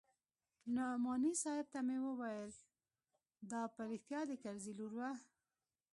[0.75, 2.51] نعماني صاحب ته مې وويل
[3.51, 5.11] دا په رښتيا د کرزي لور وه.